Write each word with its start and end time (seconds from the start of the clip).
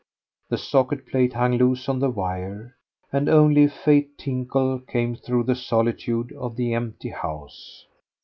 The 0.49 0.57
socket 0.57 1.05
plate 1.05 1.33
hung 1.33 1.59
loose 1.59 1.87
on 1.87 1.99
the 1.99 2.09
wire, 2.09 2.75
and 3.13 3.29
only 3.29 3.65
a 3.65 3.69
faint 3.69 4.17
tinkle 4.17 4.79
came 4.79 5.15
through 5.15 5.43
the 5.43 5.53
solitude 5.55 6.31
of 6.33 6.55
the 6.55 6.73
empty 6.73 7.09
house. 7.09 7.85